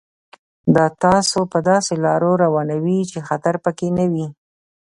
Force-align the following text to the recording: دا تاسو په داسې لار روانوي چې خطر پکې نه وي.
دا 0.75 0.85
تاسو 1.03 1.39
په 1.51 1.59
داسې 1.69 1.93
لار 2.03 2.23
روانوي 2.43 2.99
چې 3.11 3.19
خطر 3.27 3.55
پکې 3.63 3.87
نه 3.97 4.05
وي. 4.11 4.27